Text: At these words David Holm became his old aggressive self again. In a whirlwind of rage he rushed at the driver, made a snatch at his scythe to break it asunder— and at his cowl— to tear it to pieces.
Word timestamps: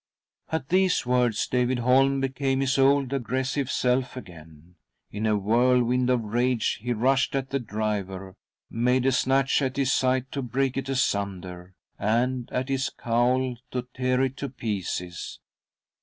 At 0.51 0.69
these 0.69 1.05
words 1.05 1.45
David 1.45 1.77
Holm 1.77 2.21
became 2.21 2.61
his 2.61 2.79
old 2.79 3.13
aggressive 3.13 3.69
self 3.69 4.17
again. 4.17 4.73
In 5.11 5.27
a 5.27 5.37
whirlwind 5.37 6.09
of 6.09 6.23
rage 6.23 6.79
he 6.81 6.91
rushed 6.91 7.35
at 7.35 7.51
the 7.51 7.59
driver, 7.59 8.33
made 8.67 9.05
a 9.05 9.11
snatch 9.11 9.61
at 9.61 9.77
his 9.77 9.93
scythe 9.93 10.31
to 10.31 10.41
break 10.41 10.75
it 10.75 10.89
asunder— 10.89 11.75
and 11.99 12.49
at 12.51 12.69
his 12.69 12.89
cowl— 12.89 13.57
to 13.69 13.83
tear 13.93 14.23
it 14.23 14.37
to 14.37 14.49
pieces. 14.49 15.39